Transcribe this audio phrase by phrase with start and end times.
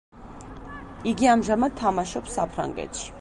[1.11, 3.09] იგი ამჟამად თამაშობს საფრანგეთში.